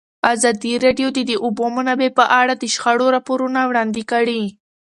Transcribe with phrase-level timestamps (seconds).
[0.33, 4.41] ازادي راډیو د د اوبو منابع په اړه د شخړو راپورونه وړاندې کړي.